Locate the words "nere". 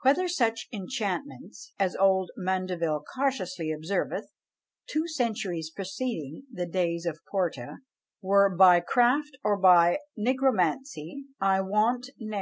12.18-12.32